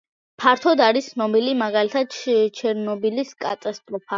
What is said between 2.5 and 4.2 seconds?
ჩერნობილის კატასტროფა.